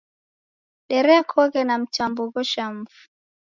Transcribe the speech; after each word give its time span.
Derekoghe 0.87 1.61
na 1.65 1.75
mtambo 1.81 2.21
ghosha 2.33 2.65
mfu. 2.77 3.01